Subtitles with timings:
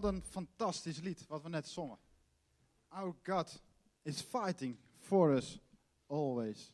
[0.00, 1.98] Wat een fantastisch lied wat we net zongen.
[2.88, 3.62] Our God
[4.02, 5.60] is fighting for us
[6.06, 6.72] always.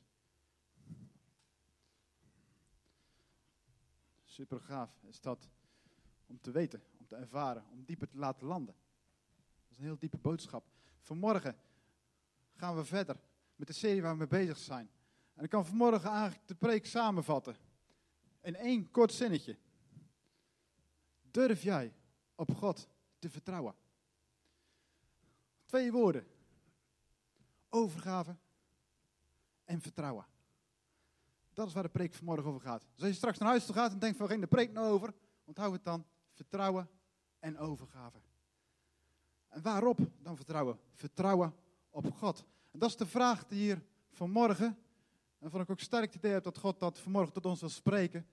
[4.25, 5.49] Super gaaf is dat
[6.27, 8.75] om te weten, om te ervaren, om dieper te laten landen.
[8.75, 10.65] Dat is een heel diepe boodschap.
[11.01, 11.56] Vanmorgen
[12.55, 13.17] gaan we verder
[13.56, 14.91] met de serie waar we mee bezig zijn.
[15.34, 17.56] En ik kan vanmorgen eigenlijk de preek samenvatten
[18.41, 19.59] in één kort zinnetje.
[21.31, 21.95] Durf jij
[22.34, 22.89] op God
[23.30, 23.75] vertrouwen?
[25.65, 26.27] Twee woorden.
[27.69, 28.37] Overgave
[29.65, 30.27] en vertrouwen.
[31.53, 32.81] Dat is waar de preek vanmorgen over gaat.
[32.81, 34.93] Dus als je straks naar huis toe gaat en denkt van, ging de preek nou
[34.93, 35.15] over?
[35.45, 36.05] Onthoud het dan.
[36.33, 36.89] Vertrouwen
[37.39, 38.19] en overgave.
[39.48, 40.78] En waarop dan vertrouwen?
[40.95, 41.55] Vertrouwen
[41.91, 42.45] op God.
[42.70, 44.78] En dat is de vraag die hier vanmorgen,
[45.39, 47.69] en van ik ook sterk het idee heb dat God dat vanmorgen tot ons wil
[47.69, 48.27] spreken.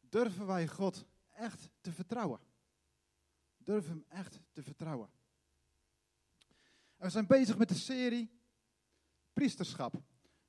[0.00, 2.40] Durven wij God echt te vertrouwen?
[3.70, 5.10] Durven hem echt te vertrouwen?
[6.96, 8.30] En we zijn bezig met de serie
[9.32, 9.92] Priesterschap.
[9.92, 10.00] We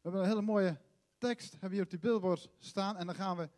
[0.01, 0.81] hebben een hele mooie
[1.17, 2.97] tekst, hebben hier op die billboard staan.
[2.97, 3.49] En daar gaan we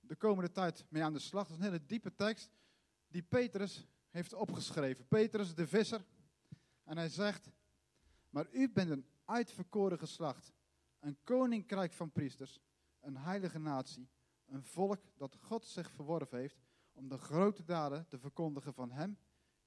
[0.00, 1.42] de komende tijd mee aan de slag.
[1.42, 2.50] Dat is een hele diepe tekst
[3.08, 5.06] die Petrus heeft opgeschreven.
[5.06, 6.04] Petrus de visser.
[6.84, 7.50] En hij zegt,
[8.30, 10.52] maar u bent een uitverkoren geslacht,
[11.00, 12.60] een koninkrijk van priesters,
[13.00, 14.08] een heilige natie,
[14.46, 16.65] een volk dat God zich verworven heeft
[16.96, 19.18] om de grote daden te verkondigen van Hem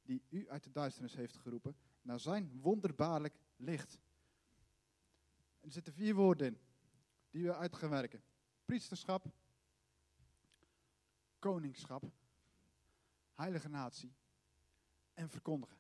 [0.02, 4.00] die u uit de duisternis heeft geroepen naar zijn wonderbaarlijk licht.
[5.60, 6.60] er zitten vier woorden in
[7.30, 8.24] die we uit gaan werken.
[8.66, 9.26] Priesterschap,
[11.40, 12.12] koningschap,
[13.34, 14.14] heilige natie
[15.14, 15.78] en verkondigen.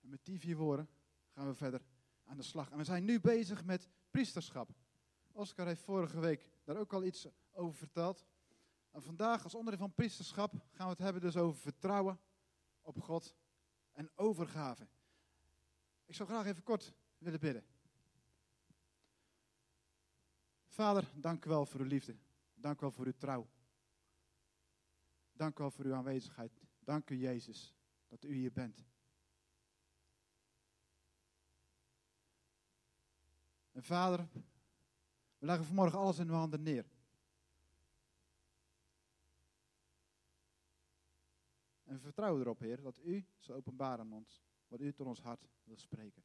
[0.00, 0.88] En met die vier woorden
[1.30, 1.82] gaan we verder
[2.24, 2.70] aan de slag.
[2.70, 4.70] En we zijn nu bezig met priesterschap.
[5.32, 8.24] Oscar heeft vorige week daar ook al iets over verteld.
[8.90, 12.20] En vandaag als onderdeel van priesterschap gaan we het hebben dus over vertrouwen
[12.80, 13.34] op God
[13.92, 14.88] en overgave.
[16.04, 17.64] Ik zou graag even kort willen bidden.
[20.66, 22.16] Vader, dank u wel voor uw liefde.
[22.54, 23.48] Dank u wel voor uw trouw.
[25.32, 26.60] Dank u wel voor uw aanwezigheid.
[26.78, 27.74] Dank u, Jezus,
[28.08, 28.84] dat u hier bent.
[33.72, 34.28] En Vader,
[35.38, 36.86] we leggen vanmorgen alles in uw handen neer.
[41.90, 45.20] En we vertrouwen erop, Heer, dat u zal openbaren aan ons wat u tot ons
[45.20, 46.22] hart wil spreken.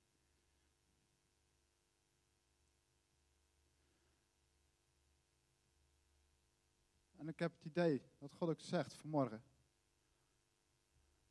[7.15, 9.43] En ik heb het idee dat God ook zegt vanmorgen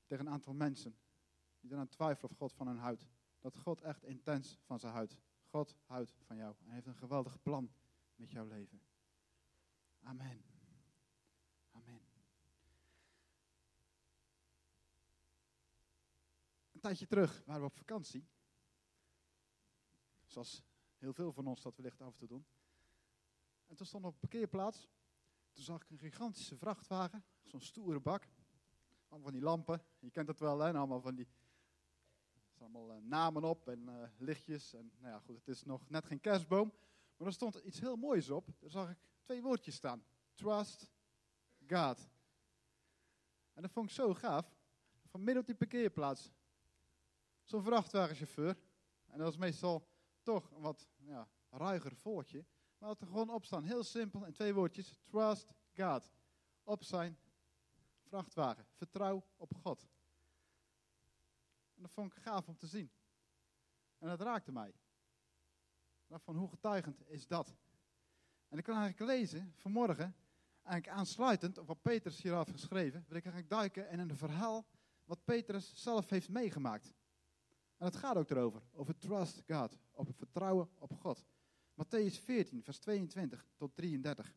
[0.06, 0.96] tegen een aantal mensen
[1.60, 3.08] die eraan twijfelen of God van hen houdt.
[3.40, 5.18] Dat God echt intens van ze houdt.
[5.44, 7.72] God houdt van jou en heeft een geweldig plan
[8.14, 8.80] met jouw leven.
[10.00, 10.44] Amen.
[16.73, 18.26] Een tijdje terug waren we op vakantie.
[20.24, 20.62] Zoals
[20.96, 22.46] heel veel van ons dat wellicht af en toe doen.
[23.66, 24.88] En toen stond op een parkeerplaats
[25.52, 28.28] toen zag ik een gigantische vrachtwagen, zo'n stoere bak.
[29.08, 30.72] Allemaal van die lampen, je kent het wel, hè?
[30.72, 31.28] allemaal van die
[32.54, 34.74] er allemaal uh, namen op en uh, lichtjes.
[34.74, 36.72] En nou ja, goed, het is nog net geen kerstboom.
[37.16, 38.46] Maar er stond iets heel moois op.
[38.58, 40.04] Daar zag ik twee woordjes staan.
[40.32, 40.90] Trust
[41.68, 42.08] God.
[43.52, 44.56] En dat vond ik zo gaaf.
[45.06, 46.32] Van midden op die parkeerplaats.
[47.44, 48.58] Zo'n vrachtwagenchauffeur.
[49.06, 49.88] En dat was meestal
[50.22, 52.44] toch een wat ja, ruiger volkje.
[52.78, 53.64] Maar het er gewoon op staan.
[53.64, 54.98] Heel simpel in twee woordjes.
[55.04, 56.10] Trust God.
[56.62, 57.18] Op zijn
[58.02, 58.66] vrachtwagen.
[58.72, 59.88] Vertrouw op God.
[61.74, 62.90] En dat vond ik gaaf om te zien.
[63.98, 64.74] En dat raakte mij.
[66.08, 67.54] Van hoe getuigend is dat?
[68.48, 70.16] En ik kan eigenlijk lezen vanmorgen,
[70.62, 74.66] eigenlijk aansluitend op wat Petrus hier heeft geschreven, wil ik eigenlijk duiken in een verhaal
[75.04, 76.92] wat Petrus zelf heeft meegemaakt.
[77.84, 81.26] En het gaat ook erover, over trust God, op het vertrouwen op God.
[81.74, 84.34] Matthäus 14, vers 22 tot 33.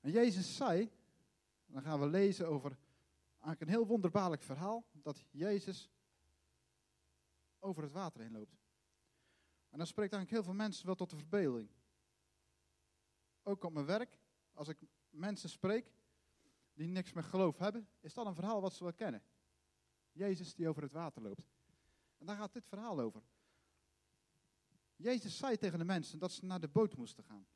[0.00, 0.90] En Jezus zei,
[1.66, 2.78] dan gaan we lezen over
[3.30, 5.90] eigenlijk een heel wonderbaarlijk verhaal, dat Jezus
[7.58, 8.56] over het water heen loopt.
[9.70, 11.68] En dan spreekt eigenlijk heel veel mensen wel tot de verbeelding.
[13.42, 14.18] Ook op mijn werk,
[14.52, 14.78] als ik
[15.10, 15.92] mensen spreek
[16.72, 19.22] die niks meer geloof hebben, is dat een verhaal wat ze wel kennen.
[20.14, 21.48] Jezus die over het water loopt.
[22.18, 23.22] En daar gaat dit verhaal over.
[24.96, 27.46] Jezus zei tegen de mensen dat ze naar de boot moesten gaan.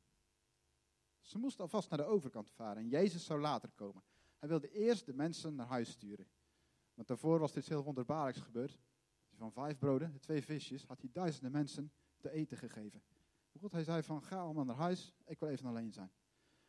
[1.21, 4.03] Ze moesten alvast naar de overkant varen en Jezus zou later komen.
[4.37, 6.27] Hij wilde eerst de mensen naar huis sturen.
[6.93, 8.79] Want daarvoor was dit heel wonderbaarlijks gebeurd.
[9.35, 13.03] Van vijf broden, de twee visjes, had hij duizenden mensen te eten gegeven.
[13.59, 16.11] God, hij zei van, ga allemaal naar huis, ik wil even alleen zijn.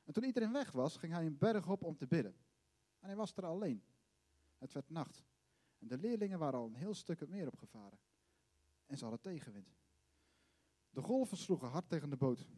[0.05, 2.37] En toen iedereen weg was, ging hij een berg op om te bidden.
[2.99, 3.83] En hij was er alleen.
[4.59, 5.25] Het werd nacht.
[5.81, 7.99] En de leerlingen waren al een heel stuk het meer opgevaren.
[8.87, 9.75] En ze hadden tegenwind.
[10.91, 12.49] De golven sloegen hard tegen de boot.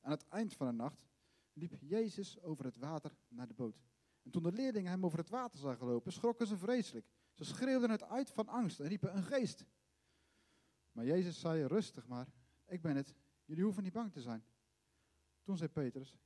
[0.00, 1.04] Aan het eind van de nacht
[1.52, 3.80] liep Jezus over het water naar de boot.
[4.22, 7.06] En toen de leerlingen hem over het water zagen lopen, schrokken ze vreselijk.
[7.32, 9.64] Ze schreeuwden het uit van angst en riepen een geest.
[10.92, 12.28] Maar Jezus zei rustig maar,
[12.66, 13.14] ik ben het,
[13.44, 14.44] jullie hoeven niet bang te zijn.
[15.42, 16.18] Toen zei Petrus,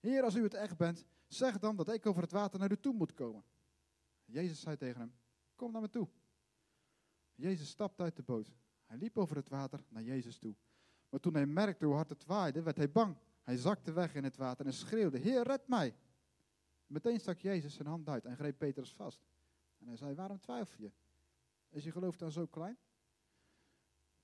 [0.00, 2.76] Heer, als u het echt bent, zeg dan dat ik over het water naar u
[2.76, 3.44] toe moet komen.
[4.24, 5.14] Jezus zei tegen hem,
[5.58, 6.08] kom naar me toe.
[7.34, 8.52] Jezus stapte uit de boot.
[8.84, 10.54] Hij liep over het water naar Jezus toe.
[11.08, 13.16] Maar toen hij merkte hoe hard het waaide, werd hij bang.
[13.42, 15.96] Hij zakte weg in het water en schreeuwde, Heer, red mij.
[16.86, 19.26] Meteen stak Jezus zijn hand uit en greep Petrus vast.
[19.78, 20.92] En hij zei, waarom twijfel je?
[21.68, 22.78] Is je geloof dan zo klein?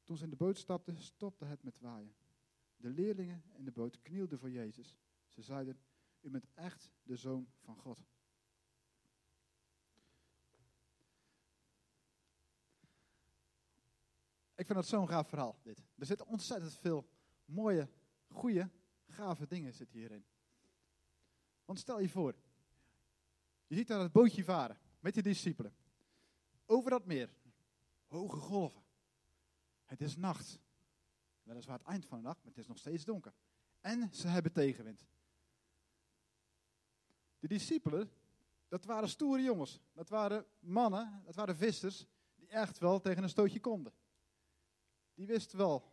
[0.03, 2.15] Toen ze in de boot stapten, stopte het met waaien.
[2.77, 4.99] De leerlingen in de boot knielden voor Jezus.
[5.27, 5.79] Ze zeiden,
[6.21, 8.05] u bent echt de zoon van God.
[14.65, 15.83] Ik vind het zo'n gaaf verhaal, dit.
[15.99, 17.09] Er zitten ontzettend veel
[17.45, 17.89] mooie,
[18.29, 18.71] goede,
[19.07, 20.25] gave dingen zitten hierin.
[21.65, 22.35] Want stel je voor,
[23.67, 25.75] je ziet daar het bootje varen met die discipelen.
[26.67, 27.35] Over dat meer,
[28.07, 28.83] hoge golven.
[29.85, 30.59] Het is nacht.
[31.43, 33.35] Weliswaar het eind van de nacht, maar het is nog steeds donker.
[33.81, 35.07] En ze hebben tegenwind.
[37.39, 38.11] De discipelen,
[38.69, 39.81] dat waren stoere jongens.
[39.93, 43.93] Dat waren mannen, dat waren vissers, die echt wel tegen een stootje konden.
[45.15, 45.93] Die wisten wel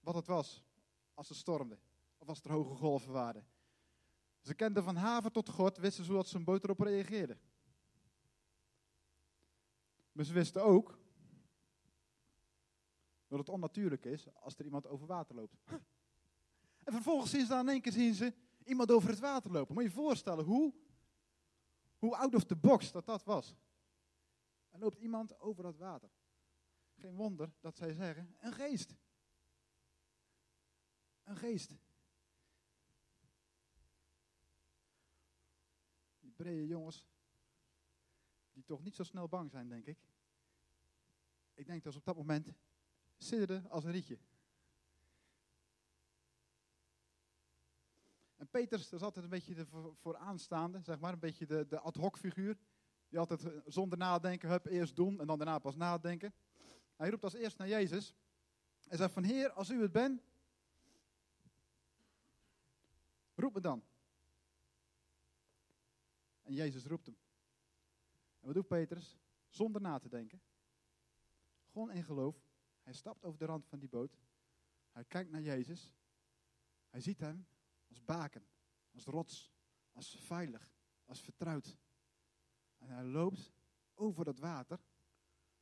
[0.00, 0.64] wat het was
[1.14, 1.78] als het stormde.
[2.18, 3.46] Of als er hoge golven waren.
[4.40, 7.38] Ze kenden van haven tot god, wisten ze hoe dat zijn boot erop reageerde.
[10.12, 10.98] Maar ze wisten ook
[13.26, 15.56] dat het onnatuurlijk is als er iemand over water loopt.
[16.84, 18.34] En vervolgens zien ze dan in één keer zien ze
[18.64, 19.74] iemand over het water lopen.
[19.74, 20.74] Moet je je voorstellen hoe,
[21.98, 23.54] hoe out of the box dat dat was.
[24.70, 26.10] Er loopt iemand over dat water.
[26.98, 28.96] Geen wonder dat zij zeggen, een geest.
[31.24, 31.76] Een geest.
[36.20, 37.06] Die brede jongens,
[38.52, 39.98] die toch niet zo snel bang zijn, denk ik.
[41.54, 42.52] Ik denk dat ze op dat moment
[43.16, 44.18] sidderden als een rietje.
[48.36, 51.80] En Peters, dat is altijd een beetje de vooraanstaande, zeg maar, een beetje de, de
[51.80, 52.58] ad hoc figuur.
[53.08, 56.34] Die altijd eh, zonder nadenken, hup, eerst doen en dan daarna pas nadenken.
[56.98, 58.14] Hij roept als eerst naar Jezus.
[58.88, 60.22] Hij zegt van, Heer, als u het bent,
[63.34, 63.84] roep me dan.
[66.42, 67.16] En Jezus roept hem.
[68.40, 69.18] En wat doet Petrus?
[69.48, 70.40] Zonder na te denken.
[71.66, 72.36] Gewoon in geloof.
[72.82, 74.18] Hij stapt over de rand van die boot.
[74.92, 75.94] Hij kijkt naar Jezus.
[76.88, 77.46] Hij ziet hem
[77.88, 78.46] als baken,
[78.90, 79.52] als rots,
[79.92, 80.74] als veilig,
[81.04, 81.76] als vertrouwd.
[82.78, 83.52] En hij loopt
[83.94, 84.80] over dat water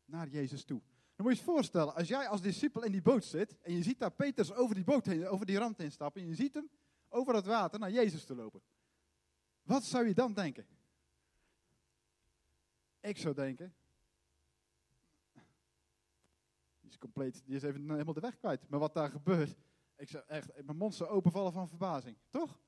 [0.04, 0.82] naar Jezus toe.
[1.16, 3.82] Dan moet je je voorstellen, als jij als discipel in die boot zit en je
[3.82, 6.54] ziet daar Petrus over die boot heen, over die rand heen stappen en je ziet
[6.54, 6.70] hem
[7.08, 8.62] over dat water naar Jezus te lopen.
[9.62, 10.66] Wat zou je dan denken?
[13.00, 13.74] Ik zou denken,
[16.80, 18.68] die is compleet, die is even helemaal de weg kwijt.
[18.68, 19.56] Maar wat daar gebeurt,
[19.96, 22.16] ik zou echt, mijn mond zou openvallen van verbazing.
[22.28, 22.60] Toch?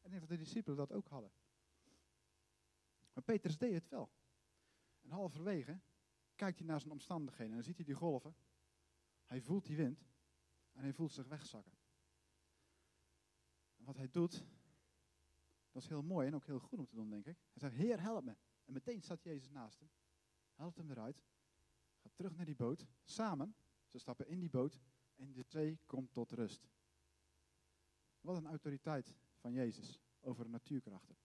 [0.00, 1.30] En ik de discipelen dat ook hadden.
[3.12, 4.10] Maar Petrus deed het wel.
[5.02, 5.80] En halverwege
[6.38, 8.36] kijkt hij naar zijn omstandigheden en dan ziet hij die golven.
[9.24, 10.08] Hij voelt die wind
[10.72, 11.78] en hij voelt zich wegzakken.
[13.76, 14.44] En wat hij doet,
[15.70, 17.36] dat is heel mooi en ook heel goed om te doen, denk ik.
[17.52, 18.36] Hij zegt, Heer, help me.
[18.64, 19.90] En meteen staat Jezus naast hem,
[20.52, 21.24] helpt hem eruit,
[21.96, 23.54] gaat terug naar die boot, samen.
[23.86, 24.80] Ze stappen in die boot
[25.14, 26.68] en de zee komt tot rust.
[28.20, 31.16] Wat een autoriteit van Jezus over natuurkrachten.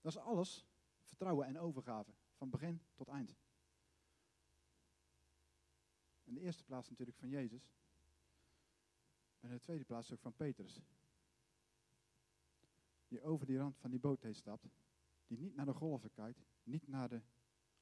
[0.00, 0.66] Dat is alles
[1.02, 3.36] vertrouwen en overgave, van begin tot eind.
[6.22, 7.72] In de eerste plaats natuurlijk van Jezus.
[9.40, 10.82] En in de tweede plaats ook van Petrus.
[13.08, 14.68] Die over die rand van die boot heen stapt.
[15.26, 17.22] Die niet naar de golven kijkt, niet naar de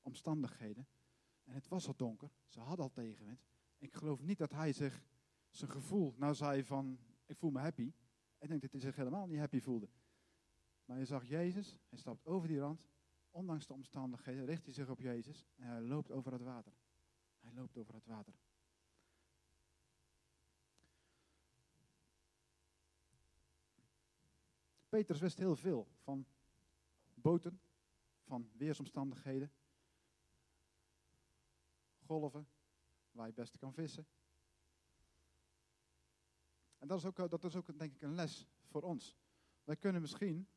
[0.03, 0.89] omstandigheden.
[1.45, 3.47] En het was al donker, ze hadden al tegenwind.
[3.79, 5.05] Ik geloof niet dat hij zich
[5.51, 7.93] zijn gevoel nou zei van, ik voel me happy.
[8.39, 9.89] Ik denk dat hij zich helemaal niet happy voelde.
[10.89, 12.87] Maar je zag Jezus, hij stapt over die rand,
[13.31, 16.73] ondanks de omstandigheden, richt hij zich op Jezus en hij loopt over het water.
[17.41, 18.35] Hij loopt over het water.
[24.89, 26.27] Petrus wist heel veel van
[27.15, 27.61] boten,
[28.25, 29.53] van weersomstandigheden,
[31.99, 32.49] golven,
[33.11, 34.07] waar je best kan vissen.
[36.79, 39.17] En dat is, ook, dat is ook denk ik een les voor ons.
[39.65, 40.49] Wij kunnen misschien,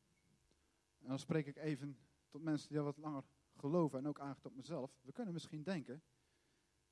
[1.01, 1.97] en dan spreek ik even
[2.29, 3.23] tot mensen die al wat langer
[3.55, 4.97] geloven en ook eigenlijk tot mezelf.
[5.01, 6.03] We kunnen misschien denken,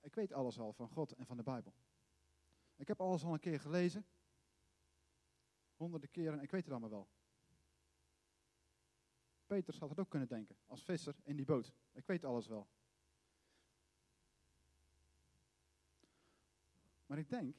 [0.02, 1.74] ik weet alles al van God en van de Bijbel.
[2.76, 4.06] Ik heb alles al een keer gelezen.
[5.76, 7.10] Honderden keren, ik weet het allemaal wel.
[9.46, 11.74] Peters had het ook kunnen denken, als visser in die boot.
[11.92, 12.68] Ik weet alles wel.
[17.06, 17.56] Maar ik denk,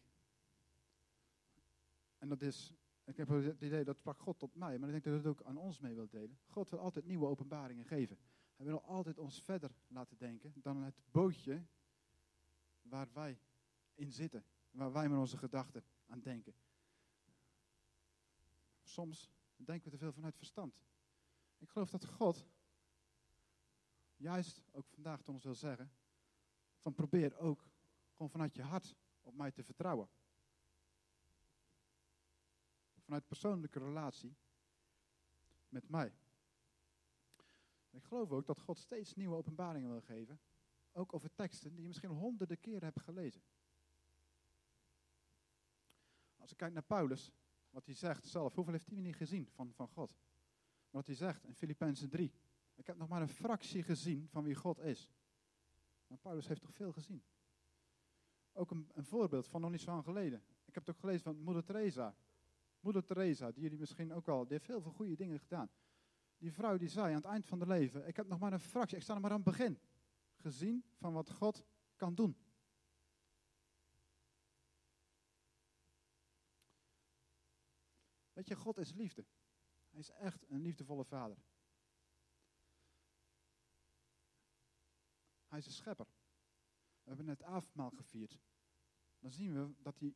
[2.18, 2.74] en dat is,
[3.10, 5.40] ik heb het idee dat sprak God tot mij, maar ik denk dat hij het
[5.40, 6.38] ook aan ons mee wil delen.
[6.46, 8.18] God wil altijd nieuwe openbaringen geven.
[8.56, 11.66] Hij wil altijd ons verder laten denken dan het bootje
[12.82, 13.40] waar wij
[13.94, 14.44] in zitten.
[14.70, 16.54] Waar wij met onze gedachten aan denken.
[18.82, 20.80] Soms denken we te veel vanuit verstand.
[21.58, 22.46] Ik geloof dat God
[24.16, 25.92] juist ook vandaag tot ons wil zeggen,
[26.78, 27.68] van probeer ook
[28.12, 30.08] gewoon vanuit je hart op mij te vertrouwen.
[33.10, 34.36] Vanuit persoonlijke relatie
[35.68, 36.12] met mij.
[37.90, 40.40] Ik geloof ook dat God steeds nieuwe openbaringen wil geven.
[40.92, 43.42] Ook over teksten die je misschien honderden keren hebt gelezen.
[46.36, 47.32] Als ik kijk naar Paulus,
[47.70, 50.16] wat hij zegt zelf, hoeveel heeft hij niet gezien van, van God?
[50.90, 52.32] Wat hij zegt in Filippenzen 3.
[52.74, 55.10] Ik heb nog maar een fractie gezien van wie God is.
[56.06, 57.22] Maar Paulus heeft toch veel gezien.
[58.52, 60.42] Ook een, een voorbeeld van nog niet zo lang geleden.
[60.64, 62.16] Ik heb het ook gelezen van Moeder Teresa.
[62.80, 65.70] Moeder Teresa, die jullie misschien ook al, die heeft heel veel goede dingen gedaan.
[66.38, 68.60] Die vrouw die zei aan het eind van haar leven, ik heb nog maar een
[68.60, 69.78] fractie, ik sta nog maar aan het begin.
[70.34, 71.64] Gezien van wat God
[71.96, 72.36] kan doen.
[78.32, 79.26] Weet je, God is liefde.
[79.90, 81.36] Hij is echt een liefdevolle vader.
[85.46, 86.06] Hij is een schepper.
[87.02, 88.38] We hebben net avondmaal gevierd.
[89.18, 90.14] Dan zien we dat hij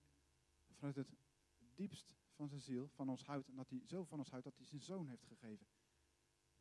[0.71, 1.15] vanuit het
[1.57, 3.49] diepst van zijn ziel van ons houdt.
[3.49, 5.67] En dat hij zo van ons houdt dat hij zijn zoon heeft gegeven.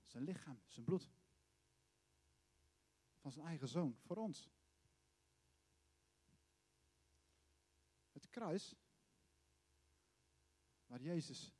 [0.05, 1.11] Zijn lichaam, zijn bloed.
[3.19, 4.49] Van zijn eigen zoon, voor ons.
[8.11, 8.75] Het kruis,
[10.85, 11.53] waar Jezus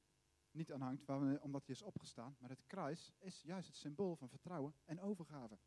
[0.52, 1.10] niet aan hangt,
[1.42, 2.36] omdat hij is opgestaan.
[2.40, 5.60] Maar het kruis is juist het symbool van vertrouwen en overgave.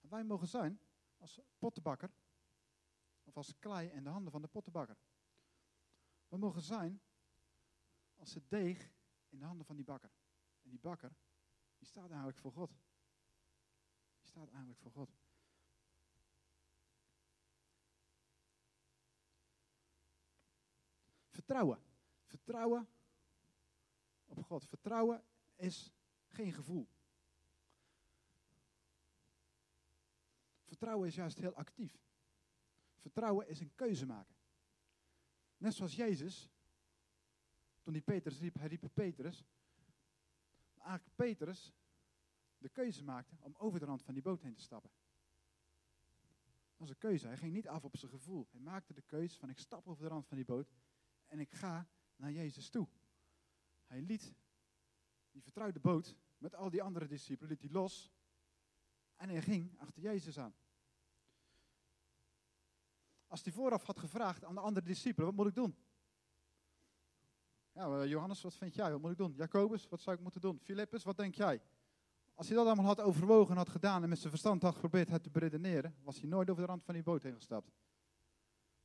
[0.00, 0.80] Wij mogen zijn
[1.16, 2.10] als pottenbakker,
[3.24, 4.96] of als klei in de handen van de pottenbakker.
[6.28, 7.00] We mogen zijn
[8.16, 8.90] als het deeg
[9.28, 10.10] in de handen van die bakker.
[10.62, 11.16] En die bakker,
[11.78, 12.70] die staat eigenlijk voor God.
[14.18, 15.10] Die staat eigenlijk voor God.
[21.30, 21.82] Vertrouwen.
[22.24, 22.88] Vertrouwen
[24.24, 24.66] op God.
[24.66, 25.24] Vertrouwen
[25.56, 25.92] is
[26.26, 26.88] geen gevoel.
[30.64, 31.98] Vertrouwen is juist heel actief.
[32.96, 34.36] Vertrouwen is een keuze maken.
[35.56, 36.50] Net zoals Jezus,
[37.86, 39.44] toen hij Petrus riep, hij riep Petrus.
[40.74, 41.72] Maar eigenlijk Petrus
[42.58, 44.90] de keuze maakte om over de rand van die boot heen te stappen.
[46.68, 47.26] Dat was een keuze.
[47.26, 48.46] Hij ging niet af op zijn gevoel.
[48.50, 50.74] Hij maakte de keuze van ik stap over de rand van die boot
[51.26, 52.88] en ik ga naar Jezus toe.
[53.84, 54.34] Hij liet
[55.30, 58.12] die vertrouwde boot met al die andere discipelen, liet hij los
[59.16, 60.54] en hij ging achter Jezus aan.
[63.26, 65.85] Als hij vooraf had gevraagd aan de andere discipelen, wat moet ik doen?
[67.76, 68.92] Ja, eh, Johannes, wat vind jij?
[68.92, 69.34] Wat moet ik doen?
[69.34, 70.58] Jacobus, wat zou ik moeten doen?
[70.58, 71.62] Filippus, wat denk jij?
[72.34, 75.08] Als hij dat allemaal had overwogen en had gedaan en met zijn verstand had geprobeerd
[75.08, 77.72] het te beredeneren, was hij nooit over de rand van die boot heen gestapt.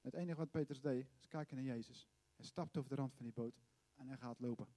[0.02, 2.08] Het enige wat Petrus deed, is kijken naar Jezus.
[2.36, 3.62] Hij stapt over de rand van die boot
[3.96, 4.68] en hij gaat lopen.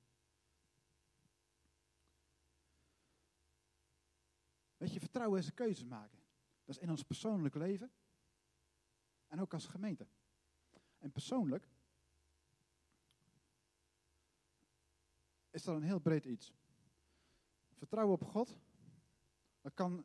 [4.77, 6.19] Weet je, vertrouwen is een keuze maken.
[6.65, 7.93] Dat is in ons persoonlijk leven
[9.27, 10.07] en ook als gemeente.
[10.99, 11.69] En persoonlijk
[15.55, 16.55] is dat een heel breed iets.
[17.73, 18.59] Vertrouwen op God,
[19.61, 20.05] dat kan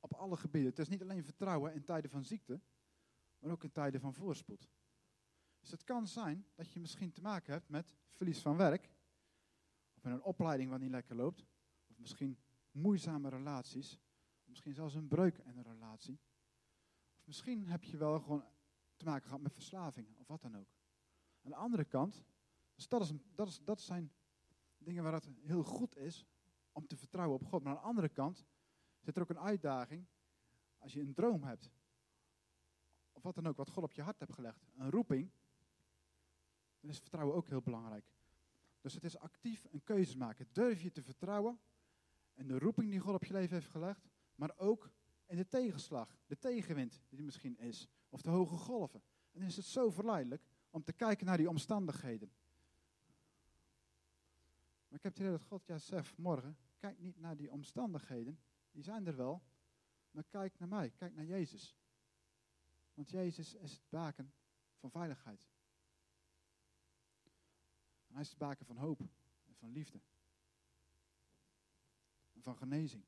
[0.00, 0.70] op alle gebieden.
[0.70, 2.60] Het is niet alleen vertrouwen in tijden van ziekte,
[3.38, 4.68] maar ook in tijden van voorspoed.
[5.60, 8.90] Dus het kan zijn dat je misschien te maken hebt met verlies van werk,
[9.94, 11.46] of in een opleiding wat niet lekker loopt,
[11.86, 12.38] of misschien
[12.70, 14.00] moeizame relaties,
[14.40, 16.20] of misschien zelfs een breuk in een relatie.
[17.16, 18.44] Of misschien heb je wel gewoon
[18.96, 20.74] te maken gehad met verslaving, of wat dan ook.
[21.42, 22.24] Aan de andere kant,
[22.80, 24.12] dus dat, is, dat, is, dat zijn
[24.78, 26.26] dingen waar het heel goed is
[26.72, 27.62] om te vertrouwen op God.
[27.62, 28.44] Maar aan de andere kant
[29.00, 30.06] zit er ook een uitdaging
[30.78, 31.70] als je een droom hebt.
[33.12, 34.66] Of wat dan ook, wat God op je hart hebt gelegd.
[34.76, 35.30] Een roeping.
[36.80, 38.12] Dan is vertrouwen ook heel belangrijk.
[38.80, 40.48] Dus het is actief een keuze maken.
[40.52, 41.60] Durf je te vertrouwen
[42.34, 44.08] in de roeping die God op je leven heeft gelegd.
[44.34, 44.90] Maar ook
[45.26, 47.88] in de tegenslag, de tegenwind die er misschien is.
[48.08, 49.02] Of de hoge golven.
[49.32, 52.32] En dan is het zo verleidelijk om te kijken naar die omstandigheden.
[54.90, 58.40] Maar ik heb het idee dat God juist zegt morgen, kijk niet naar die omstandigheden,
[58.70, 59.42] die zijn er wel,
[60.10, 61.76] maar kijk naar mij, kijk naar Jezus.
[62.94, 64.32] Want Jezus is het baken
[64.78, 65.48] van veiligheid.
[68.06, 69.00] Hij is het baken van hoop
[69.46, 70.00] en van liefde.
[72.32, 73.04] En van genezing.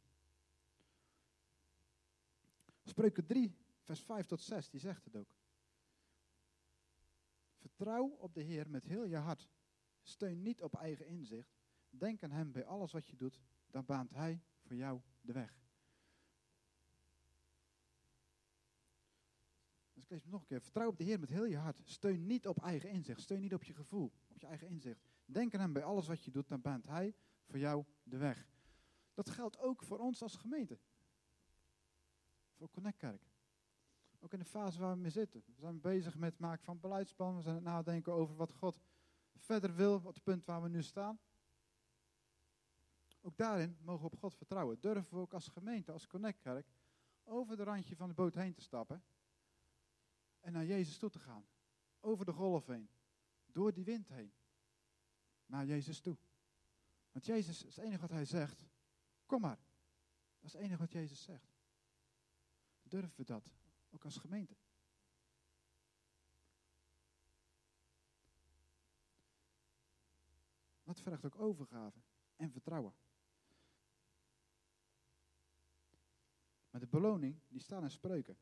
[2.85, 5.35] Spreuken 3, vers 5 tot 6, die zegt het ook.
[7.57, 9.49] Vertrouw op de Heer met heel je hart.
[10.03, 11.62] Steun niet op eigen inzicht.
[11.99, 13.41] Denk aan Hem bij alles wat je doet.
[13.71, 15.61] Dan baant Hij voor jou de weg.
[19.93, 20.61] Dus ik lees het nog een keer.
[20.61, 21.81] Vertrouw op de Heer met heel je hart.
[21.85, 23.21] Steun niet op eigen inzicht.
[23.21, 25.09] Steun niet op je gevoel, op je eigen inzicht.
[25.25, 26.49] Denk aan Hem bij alles wat je doet.
[26.49, 28.51] Dan baant Hij voor jou de weg.
[29.15, 30.79] Dat geldt ook voor ons als gemeente.
[32.57, 33.31] Voor Connect Kerk.
[34.21, 35.43] Ook in de fase waar we mee zitten.
[35.47, 37.37] We zijn bezig met het maken van beleidsplan.
[37.37, 38.81] We zijn het nadenken over wat God
[39.37, 41.19] verder wil op het punt waar we nu staan.
[43.25, 44.81] Ook daarin mogen we op God vertrouwen.
[44.81, 46.67] Durven we ook als gemeente, als Connect-kerk,
[47.25, 49.05] over de randje van de boot heen te stappen.
[50.41, 51.47] En naar Jezus toe te gaan.
[52.01, 52.89] Over de golf heen.
[53.47, 54.33] Door die wind heen.
[55.47, 56.17] Naar Jezus toe.
[57.13, 58.65] Want Jezus is het enige wat hij zegt.
[59.27, 59.59] Kom maar.
[60.41, 61.53] Dat is het enige wat Jezus zegt.
[62.83, 63.53] Durven we dat?
[63.91, 64.57] Ook als gemeente.
[70.83, 72.01] Dat vergt ook overgave
[72.37, 72.95] en vertrouwen.
[76.73, 78.37] Maar de beloning, die staat in spreuken.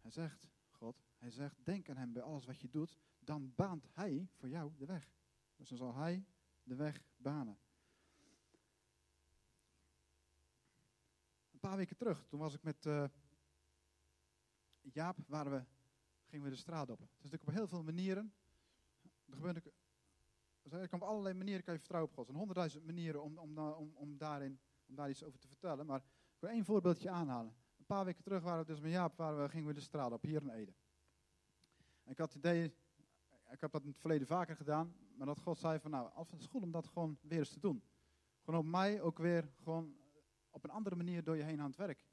[0.00, 3.86] Hij zegt, God, hij zegt, denk aan hem bij alles wat je doet, dan baant
[3.92, 5.12] hij voor jou de weg.
[5.56, 6.24] Dus dan zal hij
[6.62, 7.58] de weg banen.
[11.52, 13.04] Een paar weken terug, toen was ik met uh,
[14.80, 15.64] Jaap, waren we,
[16.24, 16.98] gingen we de straat op.
[16.98, 18.34] Het is natuurlijk op heel veel manieren.
[19.26, 19.56] Er gebeurt
[20.62, 22.26] er kan op allerlei manieren kan je vertrouwen op God.
[22.26, 25.86] Er zijn honderdduizend manieren om, om, om, om, daarin, om daar iets over te vertellen.
[25.86, 26.02] Maar
[26.38, 27.54] ik wil één voorbeeldje aanhalen.
[27.78, 30.12] Een paar weken terug waren we dus met Jaap, waren we, gingen we de straat
[30.12, 30.72] op, hier in Ede.
[32.04, 32.64] Ik had het idee,
[33.50, 36.40] ik heb dat in het verleden vaker gedaan, maar dat God zei van nou, het
[36.40, 37.82] is goed om dat gewoon weer eens te doen.
[38.44, 39.96] Gewoon op mij ook weer gewoon
[40.50, 42.06] op een andere manier door je heen aan het werk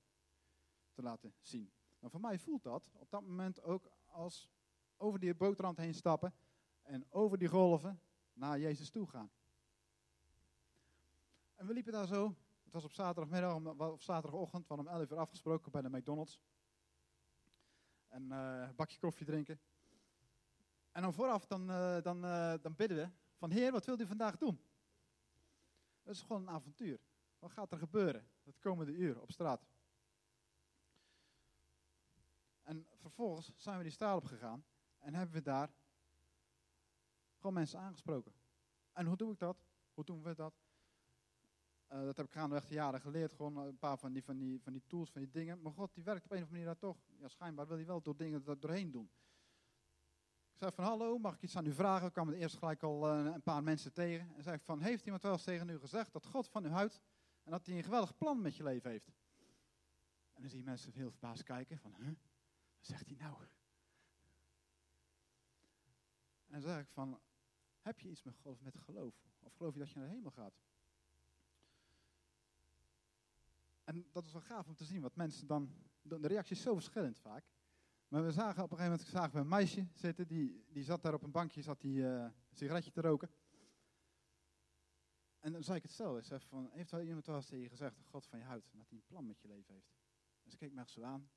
[0.93, 1.71] te laten zien.
[1.99, 4.49] Maar voor mij voelt dat op dat moment ook als
[4.97, 6.33] over die bootrand heen stappen
[6.81, 7.99] en over die golven
[8.33, 9.31] naar Jezus toe gaan.
[11.55, 12.35] En we liepen daar zo.
[12.75, 16.39] Het was op zaterdagmiddag, of zaterdagochtend, van om 11 uur afgesproken bij de McDonald's.
[18.07, 19.59] En uh, een bakje koffie drinken.
[20.91, 24.05] En dan vooraf, dan, uh, dan, uh, dan bidden we van Heer, wat wilt u
[24.05, 24.61] vandaag doen?
[26.03, 26.99] Dat is gewoon een avontuur.
[27.39, 29.65] Wat gaat er gebeuren het komende uur op straat?
[32.61, 34.65] En vervolgens zijn we die straat op gegaan
[34.99, 35.73] en hebben we daar
[37.37, 38.33] gewoon mensen aangesproken.
[38.93, 39.65] En hoe doe ik dat?
[39.93, 40.64] Hoe doen we dat?
[41.95, 43.33] Uh, dat heb ik gaandeweg de jaren geleerd.
[43.33, 45.61] Gewoon een paar van die, van, die, van die tools, van die dingen.
[45.61, 46.97] Maar God, die werkt op een of andere manier daar toch.
[47.19, 49.09] Ja, schijnbaar wil hij wel door dingen er doorheen doen.
[50.51, 52.07] Ik zei van, hallo, mag ik iets aan u vragen?
[52.07, 54.35] Ik kwam er eerst gelijk al uh, een paar mensen tegen.
[54.35, 57.01] En zei van, heeft iemand wel eens tegen u gezegd dat God van u houdt
[57.43, 59.07] en dat hij een geweldig plan met je leven heeft?
[60.33, 61.95] En dan zie je mensen heel verbaasd kijken van?
[61.97, 62.15] Wat
[62.79, 63.35] zegt hij nou?
[66.45, 67.19] En dan zeg ik van,
[67.79, 69.13] heb je iets met, met geloof?
[69.39, 70.53] Of geloof je dat je naar de hemel gaat?
[73.85, 75.73] En dat is wel gaaf om te zien wat mensen dan.
[76.01, 77.45] De reactie is zo verschillend vaak.
[78.07, 80.27] Maar we zagen op een gegeven moment zagen we een meisje zitten.
[80.27, 83.29] Die, die zat daar op een bankje, zat die, een sigaretje te roken.
[85.39, 86.19] En dan zei ik hetzelfde.
[86.19, 88.69] Ik zei van, heeft wel iemand wel eens tegen je gezegd God van je houdt?
[88.71, 89.93] Dat hij een plan met je leven heeft?
[90.43, 91.29] En ze keek me zo aan.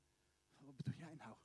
[0.57, 1.35] Wat bedoel jij nou?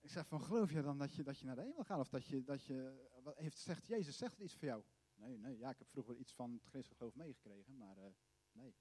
[0.00, 1.98] Ik zeg van, geloof je dan dat je, dat je naar de hemel gaat?
[1.98, 4.84] Of dat je, dat je wat heeft, zegt Jezus, zegt het iets voor jou?
[5.14, 8.04] Nee, nee, ja, ik heb vroeger iets van het christelijk geloof meegekregen, maar uh,
[8.52, 8.74] nee.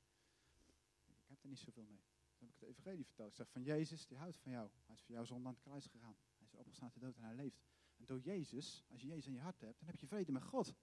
[1.43, 2.01] Er niet zoveel mee.
[2.37, 3.29] Dan heb ik het evangelie verteld.
[3.29, 4.69] Ik zeg van, Jezus, die houdt van jou.
[4.85, 6.15] Hij is voor jou zonder aan het kruis gegaan.
[6.37, 7.61] Hij is opgestaan te dood en hij leeft.
[7.95, 10.43] En door Jezus, als je Jezus in je hart hebt, dan heb je vrede met
[10.43, 10.75] God.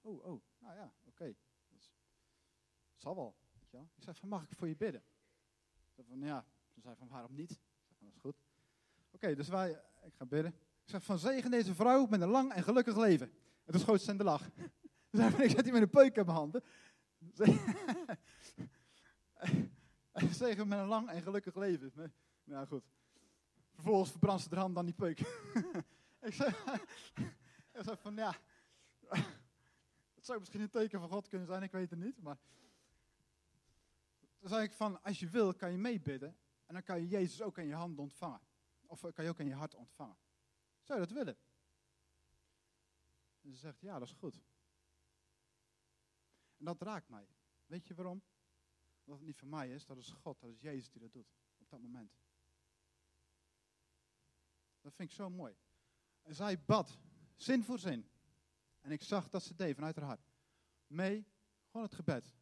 [0.00, 1.08] Oh, oh, nou ja, oké.
[1.08, 1.36] Okay.
[1.68, 3.36] Dat zal wel.
[3.96, 5.02] Ik zeg van, mag ik voor je bidden?
[5.90, 6.46] Ze van, ja.
[6.74, 7.50] Ze zei van, waarom niet?
[7.50, 8.36] Ik zeg van, dat is goed.
[9.10, 10.52] Oké, dus wij, ik ga bidden.
[10.84, 13.26] Ik zeg van, zegen deze vrouw met een lang en gelukkig leven.
[13.64, 14.50] En toen schoot ze in de lach.
[15.38, 16.62] Ik zet hier met een peuk in mijn handen.
[20.30, 22.14] Zegen met een lang en gelukkig leven.
[22.44, 22.84] Nou goed.
[23.74, 25.18] Vervolgens verbrandt ze de hand dan die peuk.
[26.28, 26.64] ik, zeg,
[27.76, 28.34] ik zeg van, ja...
[30.14, 32.22] Het zou misschien een teken van God kunnen zijn, ik weet het niet.
[32.22, 32.38] Maar
[34.38, 36.36] toen zei ik van, als je wil, kan je meebidden.
[36.66, 38.40] En dan kan je Jezus ook in je hand ontvangen.
[38.86, 40.16] Of kan je ook in je hart ontvangen?
[40.82, 41.36] Zou je dat willen?
[43.42, 44.42] En ze zegt, ja, dat is goed.
[46.56, 47.28] En dat raakt mij.
[47.66, 48.22] Weet je waarom?
[49.04, 51.34] Dat het niet van mij is, dat is God, dat is Jezus die dat doet.
[51.58, 52.18] Op dat moment.
[54.80, 55.56] Dat vind ik zo mooi.
[56.22, 56.98] En zij bad,
[57.36, 58.08] zin voor zin.
[58.80, 60.32] En ik zag dat ze deed vanuit haar hart.
[60.86, 61.26] Mee,
[61.66, 62.34] gewoon het gebed.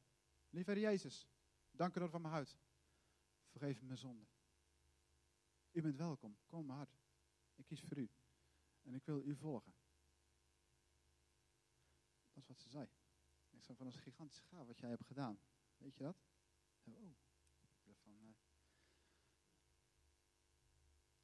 [0.50, 1.28] Lieve Jezus,
[1.70, 2.56] dank u dat van mijn hart.
[3.50, 4.26] Vergeef me mijn zonde.
[5.72, 6.98] U bent welkom, kom mijn hart.
[7.54, 8.10] Ik kies voor u.
[8.82, 9.74] En ik wil u volgen.
[12.32, 12.88] Dat is wat ze zei.
[13.50, 15.40] Ik zei van, dat is een gigantische gaaf wat jij hebt gedaan.
[15.76, 16.16] Weet je dat?
[16.84, 17.14] Oh.
[17.82, 18.34] Van, uh...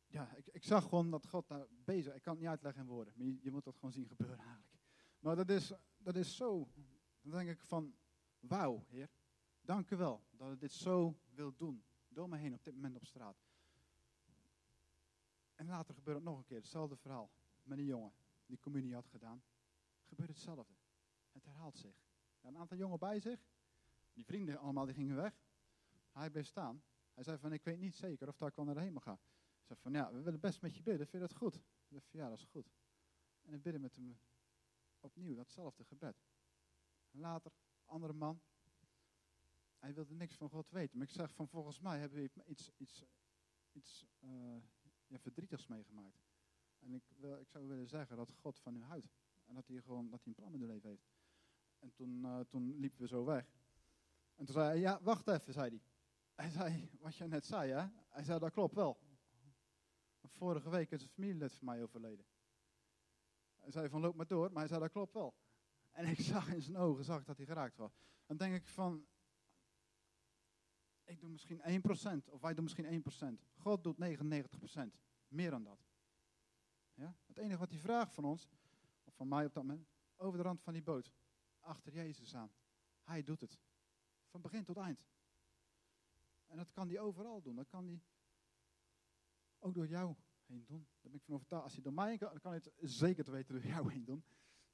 [0.07, 2.89] Ja, ik, ik, zag gewoon dat God daar bezig Ik kan het niet uitleggen in
[2.89, 3.15] woorden.
[3.17, 4.79] Maar je, je moet dat gewoon zien gebeuren eigenlijk.
[5.19, 6.69] Maar dat is, dat is zo.
[7.21, 7.95] Dan denk ik van,
[8.41, 9.11] wauw, Heer.
[9.61, 11.85] Dank u wel dat u dit zo wilt doen.
[12.09, 13.37] Door me heen op dit moment op straat.
[15.55, 16.57] En later gebeurt het nog een keer.
[16.57, 17.31] Hetzelfde verhaal.
[17.63, 18.13] Met een jongen
[18.47, 19.43] die communie had gedaan.
[20.05, 20.75] Gebeurt hetzelfde.
[21.33, 22.05] Het herhaalt zich.
[22.41, 23.47] Een aantal jongen bij zich.
[24.13, 25.41] Die vrienden allemaal die gingen weg.
[26.19, 26.83] Hij bleef staan.
[27.15, 29.19] Hij zei van ik weet niet zeker of dat ik wel naar de hemel ga.
[29.57, 31.07] Hij zei van ja, we willen best met je bidden.
[31.07, 31.55] Vind je dat goed?
[31.89, 32.71] Ik zei ja, dat is goed.
[33.43, 34.19] En ik bidden met hem
[35.01, 36.17] opnieuw datzelfde gebed.
[37.11, 37.53] Later,
[37.85, 38.41] andere man.
[39.79, 40.99] Hij wilde niks van God weten.
[40.99, 43.05] Maar ik zeg van volgens mij hebben we iets, iets,
[43.73, 44.07] iets
[45.07, 46.27] ja, verdrietigs meegemaakt.
[46.79, 49.17] En ik, wil, ik zou willen zeggen dat God van u houdt.
[49.45, 51.09] En dat hij gewoon dat hij een plan met uw leven heeft.
[51.79, 53.47] En toen, uh, toen liepen we zo weg.
[54.35, 55.81] En toen zei hij, ja, wacht even, zei hij.
[56.39, 57.87] Hij zei, wat je net zei, hè?
[58.09, 58.99] Hij zei, dat klopt wel.
[60.23, 62.27] Vorige week is een familielid van mij overleden.
[63.57, 65.35] Hij zei van, loop maar door, maar hij zei, dat klopt wel.
[65.91, 67.99] En ik zag in zijn ogen, zag dat hij geraakt was.
[68.27, 69.07] Dan denk ik van,
[71.05, 73.03] ik doe misschien 1%, of wij doen misschien
[73.41, 73.45] 1%.
[73.55, 73.99] God doet 99%,
[75.29, 75.87] meer dan dat.
[76.95, 77.17] Ja?
[77.27, 78.49] Het enige wat hij vraagt van ons,
[79.05, 81.13] of van mij op dat moment, over de rand van die boot,
[81.61, 82.53] achter Jezus aan.
[83.03, 83.59] Hij doet het.
[84.27, 85.07] Van begin tot eind.
[86.49, 87.57] En dat kan hij overal doen.
[87.57, 88.03] Dat kan hij
[89.59, 90.15] ook door jou
[90.47, 90.87] heen doen.
[90.91, 91.65] Daar ben ik van overtuigd.
[91.65, 94.05] Als hij door mij kan, dan kan hij het zeker te weten door jou heen
[94.05, 94.25] doen.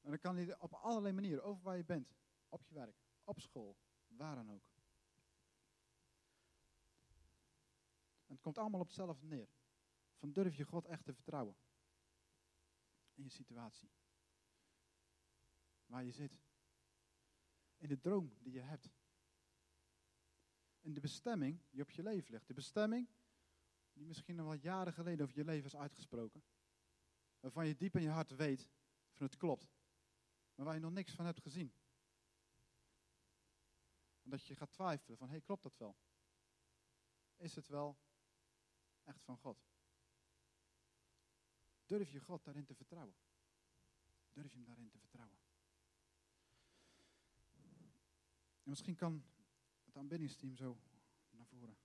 [0.00, 2.14] En dan kan hij op allerlei manieren, over waar je bent.
[2.48, 4.70] Op je werk, op school, waar dan ook.
[8.26, 9.48] Het komt allemaal op hetzelfde neer.
[10.16, 11.56] Van durf je God echt te vertrouwen.
[13.14, 13.90] In je situatie.
[15.87, 16.40] Waar je zit.
[17.76, 18.90] In de droom die je hebt.
[20.85, 22.47] In de bestemming die op je leven ligt.
[22.47, 23.09] De bestemming
[23.92, 26.44] die misschien al jaren geleden over je leven is uitgesproken.
[27.40, 28.70] Waarvan je diep in je hart weet
[29.12, 29.75] van het klopt.
[30.55, 31.75] Maar waar je nog niks van hebt gezien.
[34.23, 35.97] En dat je gaat twijfelen van, hé, hey, klopt dat wel?
[37.37, 37.99] Is het wel
[39.03, 39.66] echt van God?
[41.87, 43.16] Durf je God daarin te vertrouwen?
[44.33, 45.38] Durf je hem daarin te vertrouwen?
[48.62, 49.25] En misschien kan
[49.94, 50.76] het aanbiddingsteam zo
[51.30, 51.84] naar voren.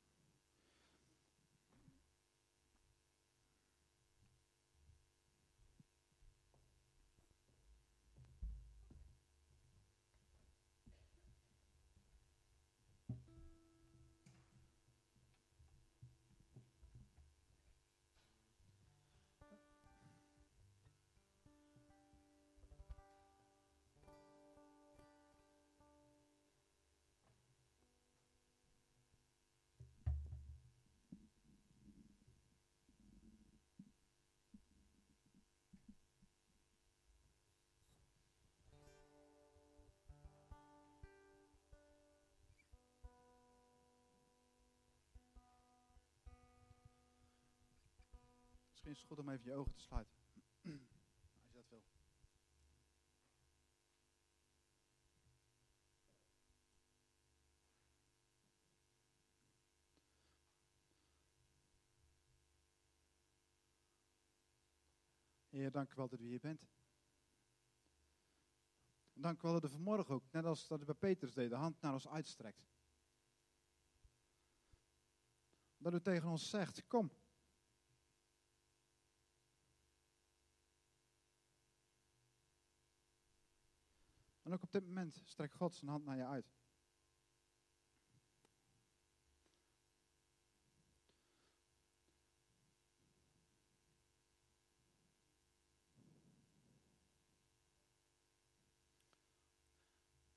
[48.79, 50.15] Misschien is het goed om even je ogen te sluiten.
[51.35, 51.83] Als je dat wil.
[65.49, 66.67] Heer, dank u wel dat u hier bent.
[69.13, 71.55] Dank u wel dat u vanmorgen ook, net als dat u bij Petrus deed, de
[71.55, 72.67] hand naar ons uitstrekt.
[75.77, 77.11] Dat u tegen ons zegt, kom.
[84.49, 86.45] En ook op dit moment strekt God zijn hand naar je uit.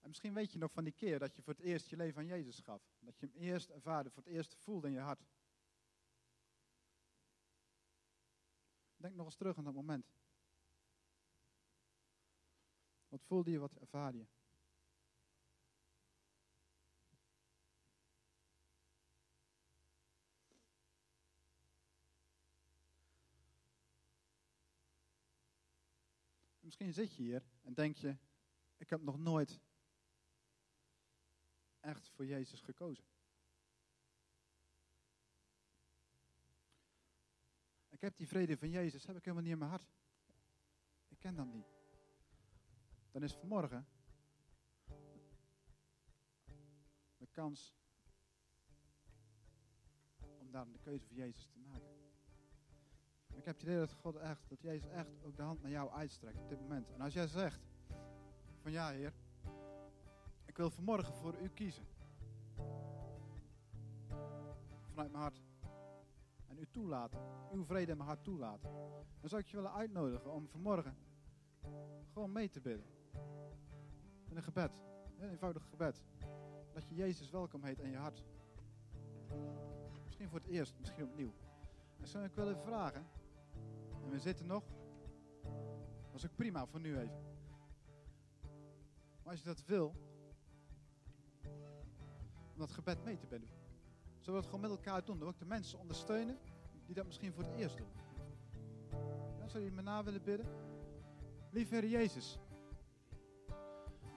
[0.00, 2.18] En misschien weet je nog van die keer dat je voor het eerst je leven
[2.18, 2.82] aan Jezus gaf.
[3.00, 5.26] Dat je hem eerst ervaarde, voor het eerst voelde in je hart.
[8.96, 10.12] Denk nog eens terug aan dat moment.
[13.12, 14.26] Wat voelde je, wat ervaarde je?
[26.60, 28.16] Misschien zit je hier en denk je,
[28.76, 29.60] ik heb nog nooit
[31.80, 33.04] echt voor Jezus gekozen.
[37.88, 39.92] Ik heb die vrede van Jezus, heb ik helemaal niet in mijn hart.
[41.08, 41.71] Ik ken dat niet.
[43.12, 43.86] Dan is vanmorgen
[47.16, 47.74] de kans
[50.38, 51.92] om daar de keuze voor Jezus te maken.
[53.34, 55.90] Ik heb het idee dat God echt, dat Jezus echt ook de hand naar jou
[55.90, 56.90] uitstrekt op dit moment.
[56.90, 57.60] En als jij zegt
[58.60, 59.14] van ja Heer,
[60.44, 61.86] ik wil vanmorgen voor u kiezen.
[64.88, 65.40] Vanuit mijn hart.
[66.46, 67.20] En u toelaten.
[67.52, 68.70] Uw vrede in mijn hart toelaten.
[69.20, 70.96] Dan zou ik je willen uitnodigen om vanmorgen
[72.12, 73.01] gewoon mee te bidden.
[74.28, 74.80] In een gebed.
[75.18, 76.02] Een eenvoudig gebed.
[76.72, 78.22] Dat je Jezus welkom heet in je hart.
[80.04, 81.32] Misschien voor het eerst, misschien opnieuw.
[82.00, 83.06] En zou ik willen vragen.
[84.04, 84.64] En we zitten nog.
[86.06, 87.22] Dat is ook prima voor nu even.
[89.22, 89.94] Maar als je dat wil,
[92.52, 93.48] om dat gebed mee te bidden.
[94.18, 95.18] Zullen we het gewoon met elkaar doen?
[95.18, 96.38] Dan ook de mensen ondersteunen
[96.86, 97.92] die dat misschien voor het eerst doen.
[99.38, 100.46] Ja, zou je me na willen bidden?
[101.50, 102.38] Lieve Heer Jezus,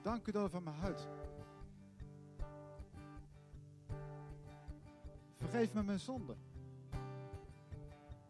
[0.06, 1.08] dank u wel van mijn huid.
[5.34, 6.36] Vergeef me mijn zonde.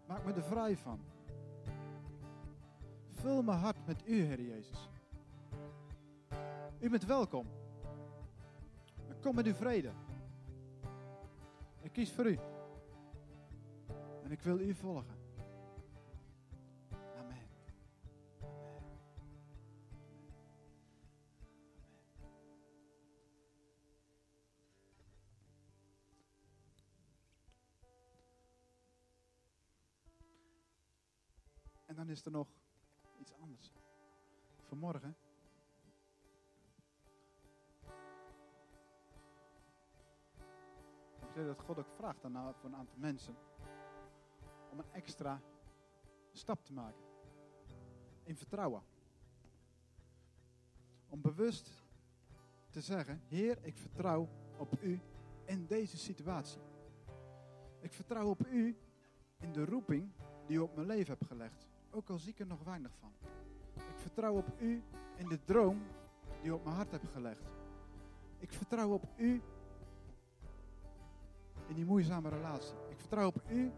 [0.07, 0.99] Maak me er vrij van.
[3.09, 4.89] Vul mijn hart met u, Heer Jezus.
[6.79, 7.47] U bent welkom.
[9.21, 9.91] Kom met uw vrede.
[11.81, 12.39] Ik kies voor u.
[14.23, 15.24] En ik wil u volgen.
[32.09, 32.47] Is er nog
[33.19, 33.71] iets anders.
[34.61, 35.15] Vanmorgen.
[41.35, 43.35] Ik dat God ook vraagt daarna voor een aantal mensen
[44.71, 45.41] om een extra
[46.31, 47.03] stap te maken.
[48.23, 48.83] In vertrouwen.
[51.09, 51.83] Om bewust
[52.69, 55.01] te zeggen, Heer, ik vertrouw op U
[55.45, 56.61] in deze situatie.
[57.79, 58.77] Ik vertrouw op U
[59.39, 60.11] in de roeping
[60.47, 61.67] die U op mijn leven hebt gelegd.
[61.95, 63.11] Ook al zie ik er nog weinig van.
[63.73, 64.83] Ik vertrouw op U
[65.15, 65.81] in de droom
[66.41, 67.43] die U op mijn hart hebt gelegd.
[68.39, 69.41] Ik vertrouw op U
[71.67, 72.75] in die moeizame relatie.
[72.89, 73.71] Ik vertrouw op U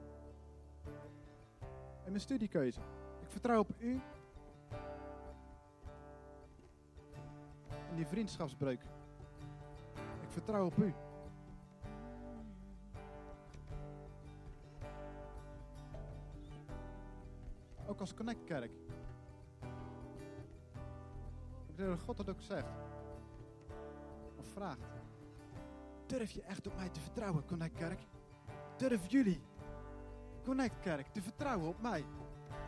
[2.06, 2.80] in mijn studiekeuze.
[3.22, 4.02] Ik vertrouw op U
[7.90, 8.82] in die vriendschapsbreuk.
[10.22, 10.94] Ik vertrouw op U.
[17.98, 18.72] Ook als Connect Kerk.
[21.68, 22.72] Ik denk dat God dat ook zegt.
[24.36, 24.88] Of vraagt.
[26.06, 28.00] Durf je echt op mij te vertrouwen, Connect Kerk?
[28.76, 29.42] Durf jullie,
[30.44, 32.06] Connect Kerk, te vertrouwen op mij?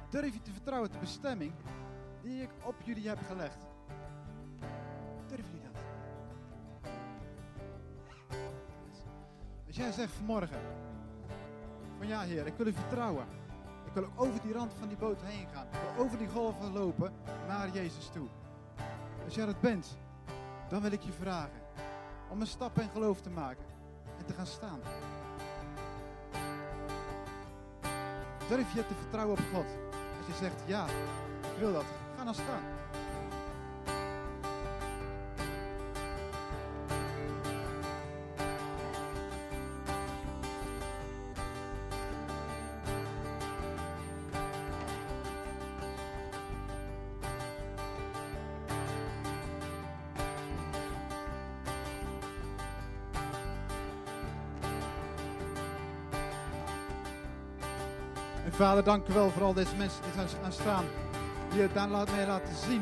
[0.09, 1.53] Durf je te vertrouwen op de bestemming
[2.21, 3.67] die ik op jullie heb gelegd?
[5.27, 5.81] Durf jullie dat?
[9.67, 10.61] Als jij zegt vanmorgen,
[11.97, 13.38] van ja Heer, ik wil u vertrouwen.
[13.89, 15.65] Ik wil ook over die rand van die boot heen gaan.
[15.71, 17.13] Ik wil over die golven lopen
[17.47, 18.27] naar Jezus toe.
[19.25, 19.97] Als jij dat bent,
[20.67, 21.61] dan wil ik je vragen
[22.29, 23.65] om een stap in geloof te maken
[24.17, 24.79] en te gaan staan.
[28.47, 29.65] Durf je te vertrouwen op God?
[30.17, 30.85] Als je zegt ja,
[31.41, 31.85] ik wil dat,
[32.17, 32.78] ga dan staan.
[58.59, 60.85] Vader, dank u wel voor al deze mensen die zijn gaan staan.
[61.51, 62.81] Die het daar laat mij laten zien.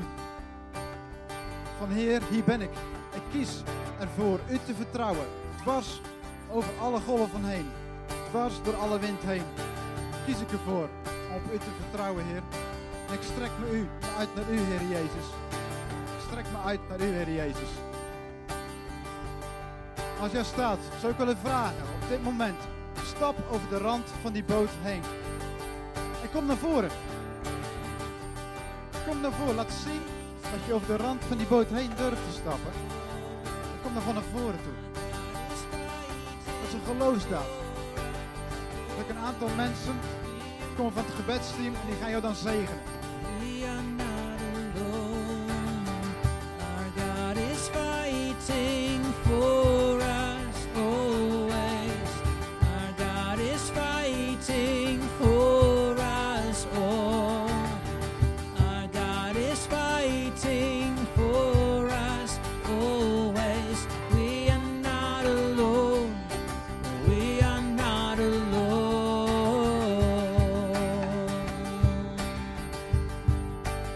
[1.77, 2.69] Van Heer, hier ben ik.
[3.13, 3.61] Ik kies
[3.99, 5.25] ervoor u te vertrouwen.
[5.61, 6.01] Dwars
[6.49, 7.69] over alle golven heen.
[8.29, 9.43] Dwars door alle wind heen.
[10.25, 10.89] Kies ik ervoor
[11.35, 12.43] om u te vertrouwen, Heer.
[13.07, 13.87] En ik strek me u
[14.17, 15.27] uit naar u, Heer Jezus.
[16.17, 17.71] Ik strek me uit naar u, Heer Jezus.
[20.21, 22.59] Als jij staat, zou ik willen vragen op dit moment.
[23.03, 25.01] Stap over de rand van die boot heen.
[26.37, 26.89] Kom naar voren.
[29.07, 29.55] Kom naar voren.
[29.55, 30.01] Laat zien
[30.41, 32.71] dat je over de rand van die boot heen durft te stappen.
[33.83, 34.99] Kom dan van naar voren toe.
[36.45, 37.49] Dat is een geloofsdaad.
[38.87, 39.99] Dat ik een aantal mensen
[40.75, 42.96] komen van het gebedsteam en die gaan jou dan zegenen.